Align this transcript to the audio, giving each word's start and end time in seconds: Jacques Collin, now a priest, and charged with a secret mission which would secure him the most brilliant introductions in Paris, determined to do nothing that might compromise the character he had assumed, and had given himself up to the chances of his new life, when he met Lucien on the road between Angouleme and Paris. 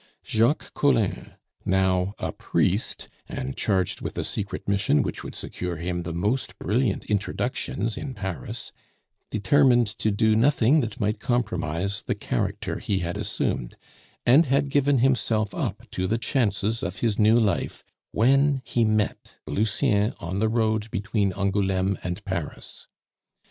Jacques 0.25 0.73
Collin, 0.73 1.33
now 1.63 2.15
a 2.17 2.31
priest, 2.31 3.07
and 3.29 3.55
charged 3.55 4.01
with 4.01 4.17
a 4.17 4.23
secret 4.23 4.67
mission 4.67 5.03
which 5.03 5.23
would 5.23 5.35
secure 5.35 5.75
him 5.75 6.01
the 6.01 6.11
most 6.11 6.57
brilliant 6.57 7.05
introductions 7.05 7.95
in 7.97 8.15
Paris, 8.15 8.71
determined 9.29 9.85
to 9.85 10.09
do 10.09 10.35
nothing 10.35 10.81
that 10.81 10.99
might 10.99 11.19
compromise 11.19 12.01
the 12.01 12.15
character 12.15 12.79
he 12.79 13.01
had 13.01 13.15
assumed, 13.15 13.77
and 14.25 14.47
had 14.47 14.69
given 14.69 14.97
himself 14.97 15.53
up 15.53 15.87
to 15.91 16.07
the 16.07 16.17
chances 16.17 16.81
of 16.81 17.01
his 17.01 17.19
new 17.19 17.39
life, 17.39 17.83
when 18.11 18.63
he 18.65 18.83
met 18.83 19.35
Lucien 19.45 20.15
on 20.19 20.39
the 20.39 20.49
road 20.49 20.89
between 20.89 21.31
Angouleme 21.33 21.99
and 22.03 22.25
Paris. 22.25 22.87